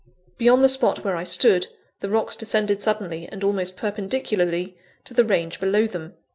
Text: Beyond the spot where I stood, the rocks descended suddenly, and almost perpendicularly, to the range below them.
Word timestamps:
Beyond 0.39 0.63
the 0.63 0.67
spot 0.67 1.03
where 1.05 1.15
I 1.15 1.23
stood, 1.23 1.67
the 1.99 2.09
rocks 2.09 2.35
descended 2.35 2.81
suddenly, 2.81 3.27
and 3.27 3.43
almost 3.43 3.77
perpendicularly, 3.77 4.75
to 5.03 5.13
the 5.13 5.23
range 5.23 5.59
below 5.59 5.85
them. 5.85 6.15